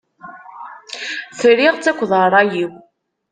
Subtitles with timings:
[1.39, 2.71] Friɣ-tt akked rray-iw.